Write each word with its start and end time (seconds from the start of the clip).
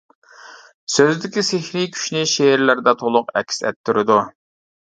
سۆزدىكى 0.93 1.43
سېھرىي 1.49 1.87
كۈچنى 1.97 2.23
شېئىرلىرىدا 2.31 2.97
تولۇق 3.03 3.31
ئەكس 3.43 3.63
ئەتتۈرىدۇ. 3.69 4.19